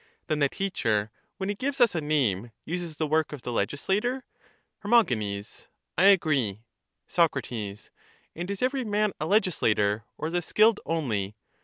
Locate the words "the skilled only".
10.31-11.35